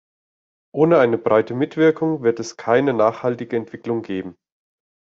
Ohne 0.73 0.97
eine 0.97 1.19
breite 1.19 1.53
Mitwirkung 1.53 2.23
wird 2.23 2.39
es 2.39 2.57
keine 2.57 2.91
nachhaltige 2.95 3.55
Entwicklung 3.55 4.01
geben. 4.01 4.35